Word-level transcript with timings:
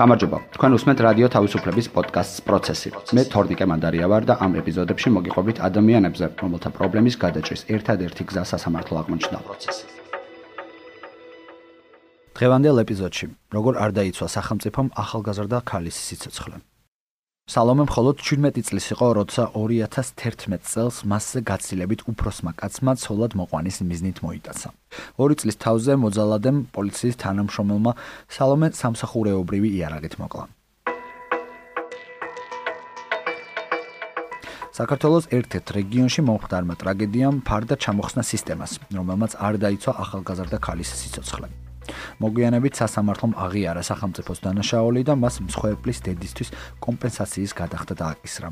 გამარჯობა. 0.00 0.38
თქვენ 0.56 0.72
უსმენთ 0.76 1.00
რადიო 1.04 1.28
თავისუფლების 1.34 1.86
პოდკასტს 1.92 2.40
პროცესი. 2.48 2.88
მე 3.16 3.22
თორნიკე 3.32 3.64
მანდარია 3.68 4.06
ვარ 4.08 4.24
და 4.30 4.34
ამ 4.44 4.52
ეპიზოდებში 4.60 5.08
მოგიყვებით 5.16 5.60
ადამიანებზე, 5.68 6.26
რომელთა 6.40 6.70
პრობლემის 6.76 7.16
გადაჭრის 7.20 7.62
ერთადერთი 7.74 8.22
გზა 8.30 8.44
სასამართლო 8.52 8.94
აღმოჩნდა 9.00 9.38
პროცესი. 9.44 9.84
დღევანდელ 12.32 12.76
ეპიზოდში, 12.84 13.26
როგორ 13.52 13.72
არ 13.84 13.90
დაიცვა 13.98 14.26
სახელმწიფომ 14.36 14.86
ახალგაზრდა 15.04 15.58
ქალის 15.68 15.96
სიცოცხლე. 16.08 16.56
სალომე 17.50 17.88
მხოლოდ 17.88 18.20
17 18.22 18.62
წლის 18.62 18.84
იყო, 18.94 19.06
როცა 19.18 19.44
2011 19.58 20.62
წელს 20.70 20.96
მასზე 21.02 21.40
გაცილებით 21.50 22.04
უფროსმა 22.06 22.52
კაცმა 22.54 22.92
ცოლად 23.02 23.34
მოყვანის 23.34 23.82
მიზნით 23.90 24.18
მოიტაცა. 24.22 24.68
ორი 25.18 25.34
წლის 25.34 25.56
თავზე 25.58 25.92
მოძალადემ 25.98 26.58
პოლიციის 26.70 27.16
თანამშრომელმა 27.18 27.92
სალომე 28.30 28.68
სამსახურეობრივი 28.70 29.68
იარაღით 29.82 30.14
მოკლა. 30.22 30.44
საქართველოს 34.78 35.26
ერთ-ერთ 35.34 35.66
რეგიონში 35.74 36.20
მომხდარმა 36.30 36.74
ტრაგედიამ 36.78 37.42
ფარდა 37.42 37.74
ჩამოხსნა 37.82 38.22
სისტემას, 38.30 38.78
რომელმაც 38.94 39.34
არ 39.34 39.54
დაიცვა 39.58 39.92
ახალგაზრდა 40.06 40.58
ქალის 40.62 40.94
სიცოცხლე. 41.02 41.69
მოგვიანებით 42.20 42.74
სასამართლომ 42.80 43.32
აღიარა 43.44 43.82
სახელმწიფოს 43.90 44.42
დანაშაული 44.44 45.02
და 45.08 45.14
მას 45.16 45.40
მსხვერპლის 45.46 45.98
დედისთვის 46.06 46.52
კომპენსაციის 46.84 47.52
გადახდა 47.60 47.94
დააკისრა. 48.02 48.48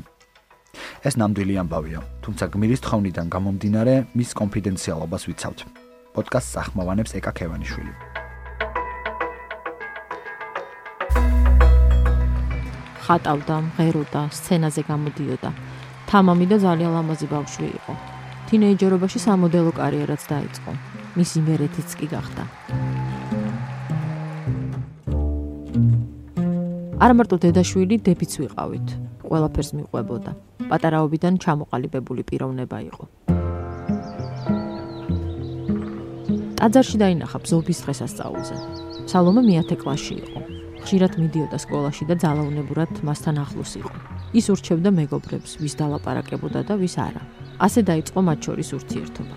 ეს 1.07 1.13
ნამდვილი 1.21 1.53
ამბავია, 1.63 1.99
თუმცა 2.23 2.45
გმირის 2.53 2.81
თხოვნიდან 2.85 3.27
გამომდინარე, 3.35 3.93
მის 4.17 4.29
კონფიდენციალობას 4.41 5.23
ვიცავთ. 5.29 5.59
პოდკასტს 6.13 6.55
ახმოვანებს 6.63 7.11
ეკა 7.19 7.31
ქევანიშვილი. 7.37 7.93
ხატავდა, 13.09 13.55
ღეროდა, 13.77 14.21
სცენაზე 14.37 14.81
გამოდიოდა. 14.85 15.49
თამამი 16.09 16.45
და 16.51 16.57
ძალიან 16.65 16.91
ლამაზი 16.93 17.27
ბავშვი 17.33 17.67
იყო. 17.79 17.93
თინეიჯერობაში 18.49 19.19
სამოდელო 19.25 19.71
კარიერაც 19.81 20.21
დაიწყო. 20.29 20.71
მისი 21.17 21.39
მერეთიც 21.49 21.89
კი 21.97 22.07
გახდა. 22.13 22.43
არ 26.99 27.13
მარტო 27.15 27.37
დედაშვილი 27.39 27.95
დებიც 28.03 28.33
ვიყავით. 28.43 28.87
ყველაფერს 29.23 29.69
მიყვებოდა. 29.71 30.31
პატარაობიდან 30.67 31.33
ჩამოყალიბებული 31.39 32.21
პიროვნება 32.27 32.77
იყო. 32.91 33.03
ტაძარში 36.59 36.97
დაინახა 36.99 37.37
ბზობის 37.39 37.79
დღესასწაულზე. 37.83 38.55
სალომე 39.07 39.41
მეათე 39.47 39.75
კლასში 39.79 40.15
იყო. 40.27 40.39
ხშირად 40.83 41.13
მიდიოდა 41.23 41.57
სკოლაში 41.63 42.03
და 42.09 42.15
ძალაუნებურად 42.19 42.91
მასთან 43.07 43.35
ახლოს 43.47 43.71
იყო. 43.79 43.95
ის 44.35 44.45
ურჩევდა 44.51 44.89
მეგობრებს, 44.99 45.51
ვის 45.63 45.73
დალაპარაკებოდა 45.79 46.59
და 46.67 46.73
ვის 46.83 46.95
არა. 46.99 47.23
ასე 47.63 47.79
დაიწყო 47.87 48.19
მათ 48.27 48.39
შორის 48.43 48.69
ურთიერთობა. 48.75 49.35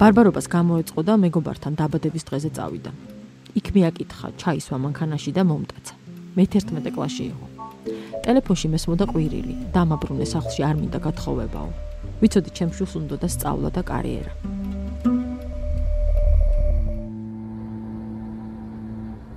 ბარბარობას 0.00 0.46
გამოეწყო 0.48 1.00
და 1.04 1.14
მეგობართან 1.20 1.72
დაბადების 1.76 2.24
დღეზე 2.28 2.50
წავიდა. 2.56 3.15
იქ 3.56 3.70
მიაკითხა 3.72 4.28
ჩაისვა 4.36 4.76
მანქანაში 4.84 5.32
და 5.32 5.42
მომტაცა. 5.48 5.94
მე-11 6.36 6.92
კლასში 6.92 7.24
იყო. 7.32 7.46
ტელეფონში 8.26 8.68
მესმოდა 8.68 9.04
ყვირილი, 9.08 9.54
დამაბრუნე 9.72 10.26
სახლში 10.28 10.60
არ 10.68 10.76
მინდა 10.76 10.98
გათხოვებაო. 11.06 11.70
ვიცოდი 12.20 12.50
ჩემ 12.52 12.70
შულს 12.76 12.92
უნდა 13.00 13.16
და 13.22 13.28
სწავლა 13.32 13.70
და 13.72 13.82
კარიერა. 13.90 14.32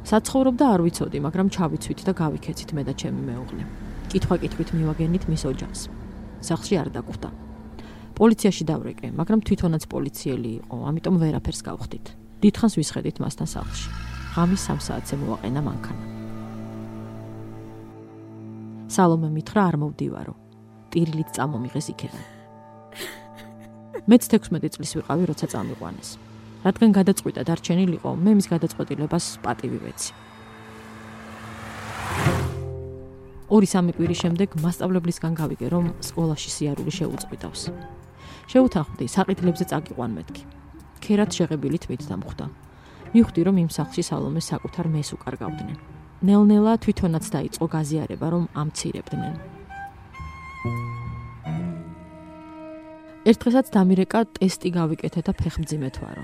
საცხოვრობდა 0.09 0.65
არ 0.73 0.81
ვიცოდი, 0.83 1.17
მაგრამ 1.23 1.47
ჩავიცვით 1.55 1.99
და 2.03 2.11
გავიქეცით 2.19 2.69
მე 2.75 2.83
და 2.89 2.93
ჩემი 2.99 3.21
მეუღლე. 3.29 3.63
კითხვა-კითხვით 4.11 4.69
მივაგენით 4.73 5.23
მის 5.31 5.43
ოჯახს. 5.47 5.81
სახლში 6.43 6.75
არ 6.81 6.89
დაგვხვდა. 6.91 7.29
პოლიციაში 8.19 8.63
დავრეკე, 8.67 9.07
მაგრამ 9.15 9.39
თვითონაც 9.47 9.83
პოლიციელი 9.87 10.51
იყო, 10.59 10.75
ამიტომ 10.89 11.15
ვერაფერს 11.23 11.61
გავხდით. 11.63 12.05
დიდხანს 12.41 12.73
ვისხედით 12.79 13.15
მასთან 13.23 13.47
სახლში. 13.47 14.08
ღამის 14.33 14.61
3 14.69 14.81
საათზე 14.87 15.15
მოაყენა 15.21 15.61
მანქანა. 15.65 16.05
სალომე 18.89 19.29
მითხრა 19.33 19.61
არ 19.69 19.75
მოვდივარო. 19.81 20.33
ტირილით 20.89 21.29
წამომიღეს 21.37 21.87
იქიდან. 21.93 22.23
მეც 24.09 24.23
16 24.33 24.73
წლის 24.73 24.91
ვიყავი, 24.97 25.23
როცა 25.29 25.45
წამიყვანეს. 25.53 26.09
რადგან 26.65 26.89
გადაწყვიტა 26.97 27.41
დარჩენილიყო, 27.49 28.09
მე 28.25 28.31
მის 28.37 28.47
გადაწყვეტილებას 28.53 29.25
პატივი 29.45 29.79
ვეცი. 29.85 30.11
ორი 33.49 33.67
სამი 33.69 33.91
კვირის 33.97 34.19
შემდეგ 34.23 34.49
მასშტაბლებლისგან 34.61 35.33
გავიგე, 35.41 35.67
რომ 35.73 35.85
სკოლაში 36.05 36.49
სიარული 36.53 36.91
შეუწყვიტავს. 36.93 37.61
შეუთანხმდი 38.51 39.05
საყიდლებზე 39.09 39.65
წაგიყვან 39.71 40.11
მეთქი. 40.17 40.43
ქერად 41.01 41.29
შეღებილით 41.33 41.83
მით 41.89 42.01
დამხვდა. 42.09 42.68
მივხვდი 43.13 43.41
რომ 43.47 43.55
იმ 43.63 43.69
სახლში 43.73 44.03
სალომეს 44.05 44.45
საკუთარ 44.53 44.85
მეს 44.93 45.09
უკარგავდნენ. 45.17 45.77
ნელ-ნელა 46.27 46.73
თვითონაც 46.83 47.25
დაიწყო 47.35 47.65
გაზიარება 47.75 48.27
რომ 48.33 48.43
ამცირებდნენ. 48.61 49.33
ერთხელაც 53.29 53.67
დამირეკა 53.75 54.19
ტესტი 54.37 54.69
გავიკეთე 54.79 55.21
და 55.27 55.31
ფეხმძიმე 55.41 55.89
თვარო. 55.95 56.23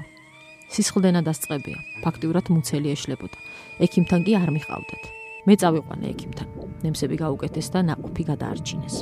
სისხლდენა 0.73 1.22
დასწებია, 1.28 1.78
ფაქტიურად 2.03 2.46
მუცელი 2.53 2.90
ეშლებოდა. 2.96 3.38
ექიმთან 3.85 4.22
კი 4.25 4.31
არ 4.41 4.50
მიყავდათ. 4.56 5.03
მე 5.46 5.53
წავიყვანე 5.62 6.06
ექიმთან. 6.13 6.47
ნემსები 6.85 7.16
გაუკეთეს 7.22 7.67
და 7.73 7.79
ნაყოფი 7.90 8.23
გადაარჩინეს. 8.31 8.96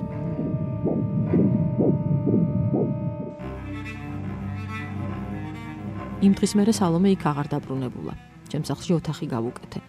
იმ 6.23 6.33
დღის 6.39 6.53
მერე 6.55 6.71
სალომე 6.71 7.09
იქ 7.19 7.23
აღარ 7.27 7.47
დაბრუნებულა. 7.51 8.13
ჩემს 8.47 8.67
სახლში 8.71 8.91
ოთახი 8.95 9.25
გავუკეთე. 9.27 9.79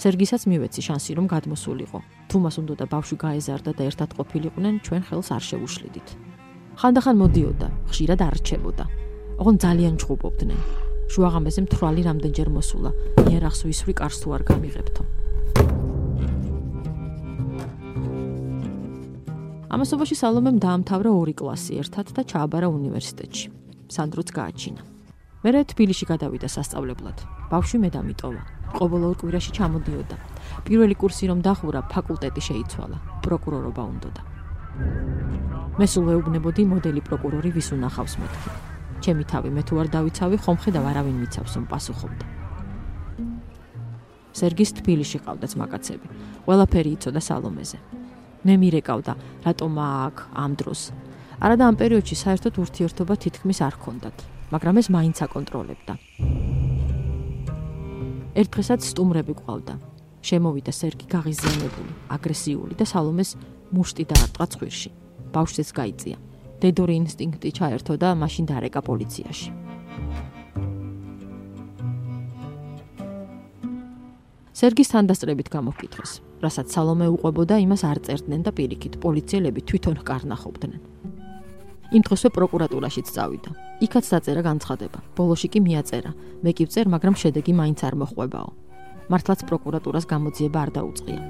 სერგისაც 0.00 0.42
მივეცი 0.48 0.80
შანსი 0.88 1.12
რომ 1.20 1.26
გადმოსულიყო. 1.28 1.98
თუ 2.32 2.36
მას 2.40 2.56
უნდა 2.64 2.74
და 2.80 2.84
ბავშვი 2.88 3.16
გაეზარდა 3.20 3.70
და 3.76 3.82
ერთად 3.92 4.10
ყოფილიყვნენ, 4.16 4.74
ჩვენ 4.88 5.02
ხელს 5.04 5.28
არ 5.36 5.42
შევუშლიდით. 5.48 6.08
ხანდახან 6.80 7.16
მოდიოდა, 7.20 7.68
ხშირად 7.92 8.20
არჩებოდა. 8.24 8.84
ოღონ 9.36 9.56
ძალიან 9.60 9.94
ჭუბობდნენ. 10.00 10.60
შუაღამეზე 11.12 11.60
მთრალი 11.68 12.02
რამდენჯერ 12.08 12.48
მოსულა. 12.56 12.90
იერახს 13.28 13.60
ვისვრი 13.68 13.92
კარს 14.00 14.16
თუ 14.24 14.28
არ 14.32 14.42
გამიღებთო. 14.48 15.02
ამასობაში 19.72 20.14
სალომემ 20.16 20.56
დაამთავრა 20.56 21.10
ორი 21.20 21.34
კლასი 21.36 21.72
ერთად 21.80 22.16
და 22.16 22.20
ჩააბარა 22.24 22.68
უნივერსიტეტში. 22.68 23.46
სანდროც 23.92 24.28
გააჩინა. 24.32 24.91
მერე 25.42 25.64
თბილისში 25.66 26.06
გადავიდა 26.06 26.46
სასწავლებლად. 26.46 27.18
ბავშვი 27.50 27.78
მე 27.82 27.88
დამიტოვა. 27.90 28.42
ყოველ 28.78 29.02
ორ 29.10 29.16
კვირაში 29.18 29.50
ჩამოდიოდა. 29.58 30.16
პირველი 30.62 30.94
კურსი 30.94 31.26
რომ 31.26 31.42
დახურა, 31.42 31.82
ფაკულტეტი 31.90 32.42
შეიცვალა. 32.48 32.98
პროკურორობა 33.26 33.82
უნდოდა. 33.82 34.22
მე 35.78 35.86
სულ 35.90 36.04
ვეუბნებოდი 36.08 36.62
მოდელი 36.62 37.00
პროკურორი 37.02 37.50
ვის 37.58 37.68
უნახავს 37.74 38.14
მეთქი. 38.22 38.50
ჩემი 39.02 39.24
თავი 39.26 39.50
მე 39.50 39.62
თუ 39.66 39.74
არ 39.82 39.88
დავიცავი, 39.90 40.36
ხომ 40.46 40.56
ხედავ 40.62 40.84
არავინ 40.94 41.16
მიცავს 41.26 41.52
რომ 41.58 41.64
პასუხობდა. 41.66 42.26
სერგის 44.32 44.70
თბილისში 44.78 45.18
ყავდაც 45.26 45.52
მაკაცები. 45.58 46.06
ყველაფერი 46.46 46.90
იცოდა 46.96 47.20
სალომეზე. 47.20 47.78
მე 48.46 48.54
მირეკავდა, 48.62 49.12
რატომ 49.42 49.72
აქ 49.78 50.16
ამ 50.38 50.52
დროს. 50.54 50.80
არადა 51.42 51.64
ამ 51.66 51.76
პერიოდში 51.80 52.16
საერთოდ 52.22 52.54
ურთიერთობა 52.62 53.14
თითქმის 53.18 53.58
არ 53.66 53.74
ჰქონდათ. 53.74 54.16
მაგრამ 54.54 54.76
ეს 54.78 54.88
მაინც 54.94 55.16
აკონტროლებდა. 55.26 55.94
ერთ 58.38 58.50
დღესაც 58.54 58.80
სტუმრები 58.86 59.34
ყავდა. 59.42 59.74
შემოვიდა 60.22 60.70
სერგი 60.70 61.06
გაღიზიანებული, 61.10 61.92
აგრესიული 62.14 62.74
და 62.78 62.84
სალომეს 62.86 63.30
მუშტი 63.74 64.04
დაარტყა 64.12 64.44
ცხვირში. 64.54 64.90
ბავშვს 65.34 65.70
გაიწია. 65.74 66.16
დედორი 66.62 66.94
ინსტინქტი 67.02 67.48
ჩაერთო 67.58 67.92
და 67.98 68.14
მაშინ 68.22 68.44
დარეკა 68.46 68.80
პოლიციაში. 68.86 69.50
სერგის 74.54 74.88
თანდასწრებით 74.94 75.48
გამოგკითხეს, 75.50 76.12
რასაც 76.38 76.66
სალომე 76.70 77.06
უყვებოდა, 77.18 77.58
იმას 77.66 77.82
არ 77.82 77.98
წერდნენ 78.06 78.40
და 78.46 78.50
პირიქით 78.54 78.94
პოლიციელები 79.02 79.60
თვითონ 79.66 79.96
კარნახობდნენ. 80.06 80.91
იმ 81.92 82.02
დღესვე 82.08 82.28
პროკურატურაშიც 82.32 83.06
წავიდა. 83.12 83.50
იქაც 83.84 84.04
დაწერა 84.08 84.42
განცხადება. 84.48 84.98
ბოლოში 85.12 85.48
კი 85.52 85.60
მიაწერა: 85.60 86.10
მე 86.40 86.50
კი 86.56 86.64
ვწერ, 86.64 86.86
მაგრამ 86.88 87.14
შედეგი 87.20 87.52
მაინც 87.52 87.78
არ 87.84 87.94
მოხვებაო. 88.00 88.50
მართლაც 89.12 89.40
პროკურატურას 89.44 90.04
გამოძიება 90.08 90.58
არ 90.64 90.70
დაუწყია. 90.72 91.20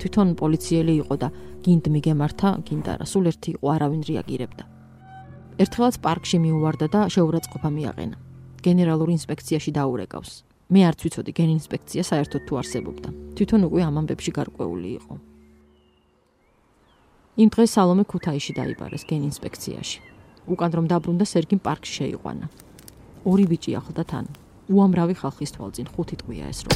თვითონ 0.00 0.28
პოლიციელი 0.40 0.94
იყო 1.02 1.14
და 1.22 1.28
გინდ 1.62 1.84
მიგემართა, 1.94 2.48
გინდ 2.66 2.86
არა, 2.90 3.04
სულ 3.06 3.24
ერთი 3.30 3.48
იყო, 3.54 3.66
არავინ 3.70 4.02
რეაგირებდა. 4.10 4.64
ერთხელაც 5.62 5.94
პარკში 6.02 6.36
მიუვარდა 6.42 6.86
და 6.90 7.00
შეურაცხყოფა 7.14 7.68
მიაყენა. 7.70 8.16
გენერალურ 8.66 9.08
ინსპექციაში 9.14 9.70
დაურეკავს. 9.78 10.32
მე 10.74 10.80
არც 10.90 10.98
ვიცოდი 11.06 11.32
გენ 11.38 11.50
ინსპექცია 11.58 12.02
საერთოდ 12.10 12.42
თუ 12.48 12.54
არსებობდა. 12.60 13.08
თვითონ 13.36 13.60
უკვე 13.68 13.80
ამ 13.86 13.94
ამბებში 14.00 14.30
გარკვეული 14.38 14.88
იყო. 14.98 15.14
იმ 17.40 17.48
დღეს 17.48 17.72
სალომე 17.72 18.04
ქუთაისში 18.04 18.52
დაიბარეს 18.52 19.06
გენ 19.08 19.22
ინსპექციაში. 19.32 20.00
უკან 20.52 20.70
რომ 20.76 20.86
დაბრუნდა 20.92 21.24
სერგიმ 21.24 21.60
პარკში 21.64 21.92
შეიყვანა. 21.98 22.46
ორი 23.24 23.44
ბიჭი 23.48 23.70
ახლდა 23.80 24.04
თან. 24.10 24.26
უამრავი 24.68 25.14
ხალხის 25.16 25.50
თვალწინ 25.56 25.86
ხუთი 25.88 26.16
ტყვია 26.20 26.44
ეს 26.52 26.60
რო. 26.68 26.72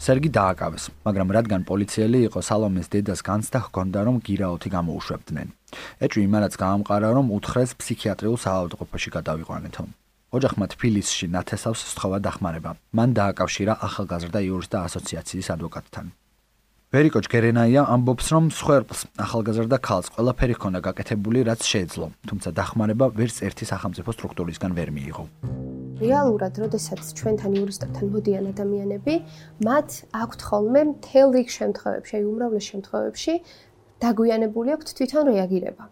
სერგი 0.00 0.30
დააკავეს, 0.36 0.84
მაგრამ 1.06 1.28
რადგან 1.36 1.62
პოლიციელი 1.70 2.18
იყო, 2.28 2.40
სალომეს 2.44 2.88
დედას 2.92 3.20
განცდა 3.24 3.58
ჰქონდა, 3.64 4.00
რომ 4.04 4.16
გირაოთი 4.26 4.68
გამოუშვებდნენ. 4.76 5.48
ეჭვი 6.04 6.22
იმანაც 6.28 6.52
გაამყარა, 6.64 7.08
რომ 7.16 7.26
უთხრეს 7.36 7.70
ფსიქიატრიულ 7.80 8.36
საავადმყოფოში 8.44 9.08
გადავიყვანეთო. 9.16 9.84
ოჯახმა 10.30 10.66
თბილისში 10.74 11.26
ნათესავს 11.34 11.80
სთხოვა 11.90 12.18
დახმარება. 12.22 12.70
მან 12.94 13.10
დააკავშირა 13.18 13.74
ახალგაზრდა 13.86 14.40
იურისტთა 14.46 14.78
ასოციაციის 14.86 15.48
ადვოკატთან. 15.54 16.06
ვერიკო 16.90 17.20
ჯგერენაია 17.26 17.82
ამბობს, 17.86 18.26
რომ 18.34 18.44
სხერპს 18.50 19.00
ახალგაზრდა 19.24 19.78
ქალს 19.78 20.10
ყველაფერი 20.14 20.54
ჰქონდა 20.58 20.80
გაკეთებული, 20.86 21.38
რაც 21.46 21.62
შეეძლო, 21.62 22.06
თუმცა 22.26 22.48
დახმარება 22.50 23.06
ვერც 23.14 23.36
ერთი 23.46 23.64
სახელმწიფო 23.70 24.10
სტრუქტურისგან 24.10 24.70
ვერ 24.74 24.90
მიიღო. 24.90 25.24
რეალურად, 26.00 26.54
როდესაც 26.64 27.02
ჩვენთან 27.18 27.50
იურისტებთან 27.60 28.06
მოდიან 28.14 28.44
ადამიანები, 28.50 29.14
მათ 29.68 29.88
აქვთ 30.22 30.40
ხოლმე 30.48 30.82
მთელ 30.90 31.28
რიგ 31.36 31.48
შემთხვევებში, 31.58 32.12
აი 32.16 32.24
უმრავლეს 32.24 32.64
შემთხვევებში 32.70 33.32
დაგვიანებული 34.00 34.68
აქვთ 34.74 34.88
თვითონ 34.96 35.24
რეაგირება. 35.30 35.84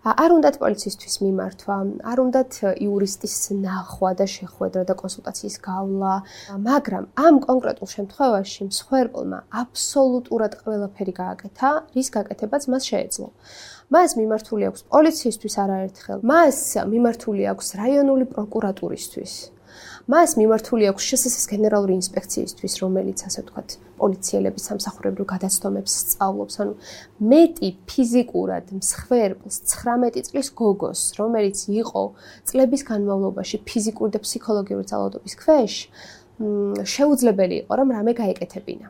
არ 0.00 0.32
უნდათ 0.32 0.56
პოლიციისთვის 0.60 1.14
მიმართვა, 1.20 1.74
არ 2.08 2.18
უნდათ 2.24 2.52
იურისტის 2.80 3.34
ნახვა 3.60 4.10
და 4.16 4.26
შეხვედრა 4.32 4.82
და 4.88 4.94
კონსულტაციის 4.96 5.56
გავლა, 5.60 6.12
მაგრამ 6.56 7.04
ამ 7.20 7.34
კონკრეტულ 7.44 7.88
შემთხვევაში 7.96 8.60
მსხვერპლმა 8.70 9.38
აბსოლუტურად 9.60 10.52
ყველაფერი 10.64 11.12
გააკეთა, 11.20 11.70
რის 11.92 12.08
გაკეთებაც 12.16 12.62
მას 12.72 12.82
შეეძლო. 12.88 13.28
მას 13.92 14.10
მიმართული 14.16 14.64
აქვს 14.70 14.82
პოლიციისთვის 14.88 15.54
არაერთხელ, 15.64 16.18
მას 16.32 16.58
მიმართული 16.92 17.42
აქვს 17.52 17.66
რაიონული 17.80 18.24
პროკურატურისთვის. 18.32 19.32
მას 20.10 20.34
მიმართული 20.40 20.84
აქვს 20.90 21.04
შსს 21.10 21.44
გენერალური 21.50 21.94
ინსპექციისთვის, 22.00 22.72
რომელიც 22.82 23.18
ასე 23.26 23.40
ვთქვათ, 23.44 23.68
პოლიციელების 24.00 24.66
სამსახურებრივ 24.70 25.26
გადაცდომებს 25.32 25.92
სწავლობს, 26.02 26.54
ანუ 26.62 26.72
მეტი 27.32 27.68
ფიზიკურად 27.90 28.64
მსხვერპლს 28.80 29.56
19 29.74 30.24
წლის 30.30 30.48
გოგოს, 30.60 31.00
რომელიც 31.20 31.58
იყო 31.68 32.04
წლების 32.48 32.82
განმავლობაში 32.90 33.56
ფიზიკური 33.68 34.10
და 34.16 34.22
ფსიქოლოგიური 34.24 34.84
ძალადობის 34.90 35.34
ქვეშ, 35.42 35.74
შეუძლებელი 36.94 37.56
იყო, 37.66 37.72
რომ 37.76 37.88
რამე 37.96 38.12
გაეკეთებინა. 38.16 38.88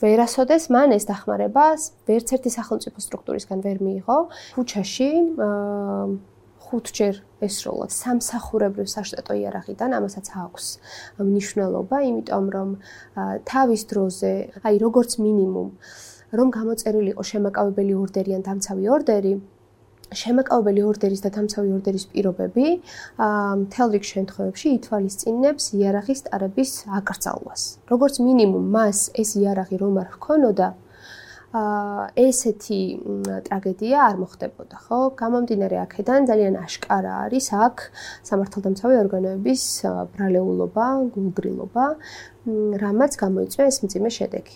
ვერასოდეს 0.00 0.72
მან 0.72 0.96
ეს 0.96 1.04
დახმარებას 1.04 1.80
ვერც 2.08 2.28
ერთი 2.32 2.50
სახელმწიფო 2.56 2.98
სტრუქტურისგან 3.04 3.58
ვერ 3.60 3.78
მიიღო. 3.84 4.18
ქუჩაში 4.56 5.10
აა 5.36 6.04
ხუთჯერ 6.70 7.16
ესროლა 7.42 7.86
სამსახურებრივ 7.90 8.86
საშტატო 8.94 9.34
იარაღიდან, 9.42 9.90
ამასაც 9.98 10.26
აქვს 10.44 10.66
მნიშვნელობა, 11.18 11.96
იმიტომ 12.10 12.46
რომ 12.56 12.68
თავის 13.50 13.82
დროზე, 13.90 14.32
აი 14.62 14.76
როგორც 14.86 15.10
მინიმუმ, 15.24 15.70
რომ 16.38 16.48
გამოწერილი 16.54 17.10
იყო 17.14 17.24
შემაკავებელი 17.30 17.94
ორდერი 18.02 18.30
ან 18.38 18.42
დამცავი 18.46 18.84
ორდერი, 18.94 19.34
შემაკავებელი 20.10 20.82
ორდერის 20.90 21.22
და 21.22 21.30
დამცავი 21.34 21.70
ორდერის 21.74 22.04
პირობები, 22.10 22.66
მთელ 23.62 23.88
რიგ 23.94 24.04
შემთხვევებში 24.10 24.68
ითვალისწინებს 24.78 25.64
იარაღის 25.78 26.20
ტარების 26.26 26.70
აკრძალვას. 26.98 27.62
როგორც 27.90 28.14
მინიმუმ, 28.26 28.64
მას 28.74 28.98
ეს 29.14 29.30
იარაღი 29.38 29.76
რომ 29.82 29.94
არ 30.02 30.08
ჰქონოდა, 30.14 30.68
ესეთი 31.50 32.80
ტრაგედია 33.46 33.98
არ 34.06 34.16
მოხდებოდა, 34.22 34.76
ხო? 34.86 34.98
გამომდინარე 35.18 35.76
აქედან 35.82 36.30
ძალიან 36.30 36.54
აშკარა 36.62 37.12
არის 37.26 37.46
აქ 37.66 37.76
სამართალდამცავი 38.30 38.94
ორგანოების 39.02 39.64
ბრალეულობა, 40.14 40.86
გულგრილობა, 41.10 41.86
რამაც 42.86 43.12
გამოიწვია 43.18 43.66
ეს 43.66 43.82
მძიმე 43.82 44.10
შედეგი. 44.14 44.54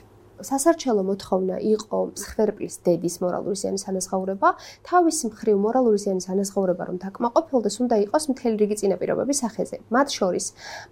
სასარჩელო 0.48 1.02
მოთხოვნა 1.10 1.56
იყო 1.74 1.98
მსხვერპლის 2.14 2.74
დედის 2.86 3.14
მორალური 3.24 3.56
ზიანის 3.60 3.84
ანაზღაურება, 3.90 4.48
თავის 4.88 5.18
მხრივ 5.28 5.56
მორალური 5.64 5.98
ზიანის 6.04 6.26
ანაზღაურება 6.34 6.82
რომ 6.88 6.96
დაკმაყოფილდეს, 7.04 7.76
უნდა 7.84 7.96
იყოს 8.04 8.24
მთელი 8.30 8.56
რიგი 8.62 8.76
წინაპირობების 8.80 9.38
სახეზე. 9.44 9.76
მათ 9.94 10.08
შორის 10.18 10.44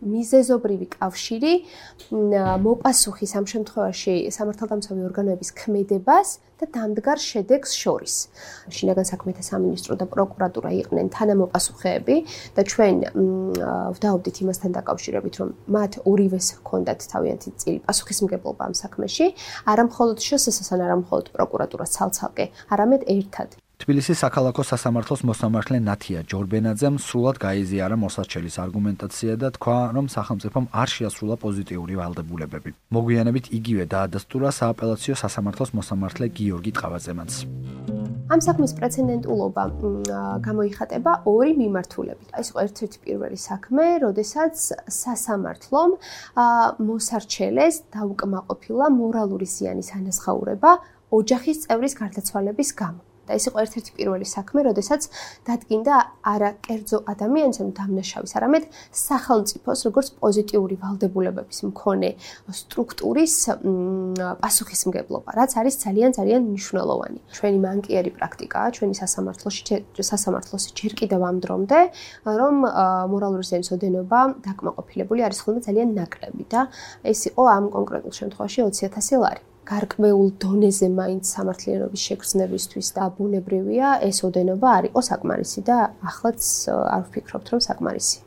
მიზეზობრივი 0.03 0.87
კავშირი 0.97 1.53
მოპასუხის 2.67 3.33
ამ 3.39 3.45
შემთხვევაში 3.53 4.15
სამართალდამცავი 4.37 5.01
ორგანოების 5.09 5.51
ქმედებას 5.61 6.29
და 6.63 6.67
დამდგარ 6.71 7.19
შედეგს 7.19 7.73
შორის. 7.75 8.15
შინაგან 8.71 9.07
საქმეთა 9.11 9.43
სამინისტრო 9.43 9.99
და 9.99 10.07
პროკურატურა 10.07 10.71
იყვნენ 10.79 11.07
თანამოპასუხეები 11.11 12.17
და 12.55 12.63
ჩვენ 12.63 12.97
ვდაობდით 13.99 14.37
იმასთან 14.47 14.71
დაკავშირებით, 14.79 15.35
რომ 15.43 15.49
მათ 15.75 15.93
ორივეს 16.07 16.47
ჰქონდათ 16.63 17.01
თავიანთი 17.13 17.51
წილი 17.59 17.79
პასუხისმგებლობა 17.83 18.63
ამ 18.71 18.75
საქმეში, 18.79 19.27
არა 19.67 19.83
მხოლოდ 19.91 20.19
შსს-ს, 20.23 20.71
არა 20.71 20.97
მხოლოდ 21.03 21.27
პროკურატურას 21.35 21.91
ცალ-ცალკე, 21.99 22.47
არამედ 22.71 23.03
ერთად. 23.11 23.62
თბილისის 23.83 24.21
საქალაქო 24.23 24.63
სასამართლოს 24.63 25.25
მოსამართლე 25.27 25.79
ნათია 25.83 26.21
ჯორბენაძემ 26.31 27.01
სრულად 27.03 27.39
გაიზიარა 27.43 27.97
მოსარჩელის 27.99 28.57
არგუმენტაცია 28.63 29.35
და 29.43 29.49
თქვა, 29.59 29.79
რომ 29.97 30.07
სახელმწიფომ 30.07 30.65
არ 30.71 30.89
შეასრულა 30.95 31.37
პოზიტიური 31.43 31.95
ვალდებულებები. 31.99 32.71
მოგვიანებით 32.95 33.45
იგივე 33.59 33.85
დაადასტურა 33.95 34.51
სააპელაციო 34.61 35.15
სასამართლოს 35.19 35.71
მოსამართლე 35.79 36.27
გიორგი 36.39 36.71
ტყავაძემაც. 36.79 37.31
ამ 38.33 38.41
საქმის 38.47 38.73
პრეცედენტულობა 38.79 39.63
გამოიხატება 40.47 41.13
ორი 41.27 41.53
მიმართულებით. 41.63 42.29
ეს 42.39 42.47
იყო 42.55 42.59
ერთ-ერთი 42.67 42.99
პირველი 43.05 43.39
საქმე, 43.51 43.85
როდესაც 44.07 44.55
სასამართლომ 45.03 45.91
მოსარჩელეს 46.87 47.75
დაუკმაყოფილა 47.95 48.87
მორალური 49.01 49.47
ზიანის 49.55 49.89
ანაზღაურება 49.99 50.71
ოჯახის 51.19 51.57
წევრის 51.67 51.95
გარდაცვალების 51.99 52.71
გამო. 52.79 53.12
და 53.27 53.37
ეს 53.39 53.45
იყო 53.49 53.59
ერთ-ერთი 53.65 53.91
პირველი 53.99 54.27
საქმე, 54.27 54.61
როდესაც 54.69 55.03
დადგინდა 55.47 55.95
არა 56.33 56.51
კერძო 56.65 56.99
ადამიანის, 57.13 57.59
ანუ 57.63 57.73
დამნაშავის, 57.79 58.33
არამედ 58.39 58.65
სახელმწიფოს 58.93 59.81
როგორც 59.87 60.09
პოზიტიური 60.23 60.75
ვალდებულებების 60.83 61.59
მქონე 61.71 62.11
სტრუქტურის 62.63 63.35
პასუხისმგებლობა, 64.43 65.31
რაც 65.39 65.51
არის 65.63 65.75
ძალიან 65.85 66.11
ძალიან 66.19 66.41
მნიშვნელოვანი. 66.51 67.19
ჩვენი 67.37 67.59
მანკიერი 67.67 68.11
პრაქტიკაა 68.19 68.67
ჩვენი 68.77 68.95
სასამართლოში, 69.03 69.63
სასამართლოსი 70.13 70.69
ჯერ 70.79 70.93
კიდევ 70.99 71.21
ამ 71.31 71.37
დრომდე, 71.45 71.81
რომ 72.27 72.55
მორალური 73.13 73.45
ზენის 73.47 73.71
ოდენობა 73.77 74.21
დაკმაყოფილებული 74.47 75.21
არის 75.27 75.39
ხოლმე 75.45 75.61
ძალიან 75.69 75.89
ნაკლები 75.99 76.45
და 76.53 76.61
ეს 77.07 77.21
იყო 77.31 77.43
ამ 77.57 77.65
კონკრეტულ 77.77 78.13
შემთხვევაში 78.21 78.59
20000 78.69 79.23
ლარი. 79.23 79.52
გარკვეულ 79.68 80.30
დონეზე 80.40 80.88
მაინც 80.96 81.28
სამართლიანობის 81.36 82.02
შეგრძნებისთვის 82.08 82.88
და 82.96 83.04
ბუნებრივია 83.18 83.90
ეს 84.08 84.24
ოდენობა 84.24 84.68
არ 84.78 84.84
იყო 84.90 85.02
საკმარისი 85.10 85.62
და 85.68 85.78
ახლაც 86.12 86.42
არ 86.72 87.02
ვფიქრობთ 87.08 87.48
რომ 87.52 87.62
საკმარისი. 87.68 88.18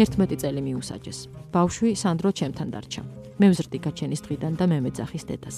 11 0.00 0.36
წელი 0.42 0.60
მიუსაჯეს. 0.66 1.18
ბავშვი 1.54 1.90
სანდრო 2.02 2.30
ჩემთან 2.38 2.68
დარჩა. 2.74 3.02
მე 3.40 3.46
ვზრდი 3.52 3.78
გაჩენის 3.84 4.20
დღიდან 4.26 4.52
და 4.58 4.64
მე 4.70 4.78
მეძახის 4.84 5.24
დედას. 5.28 5.56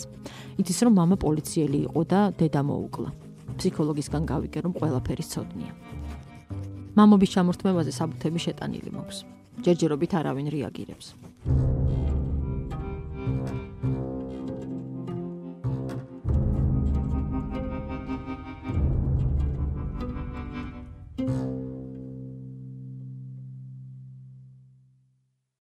იცის 0.61 0.79
რომ 0.85 0.93
мама 1.01 1.17
პოლიციელი 1.17 1.79
იყო 1.89 2.03
და 2.13 2.21
დედა 2.39 2.63
მოუკლა. 2.69 3.11
ფსიქოლოგისგან 3.59 4.23
გავიგე 4.29 4.59
რომ 4.65 4.73
ყველაფერი 4.81 5.25
ცოდნია. 5.33 5.73
მამობის 6.99 7.31
ჩამორთმევაზე 7.35 7.93
საბუთები 7.99 8.39
შეტანილი 8.47 8.91
მაქვს. 8.93 9.19
ჯერჯერობით 9.65 10.13
არავინ 10.21 10.47
რეაგირებს. 10.55 11.07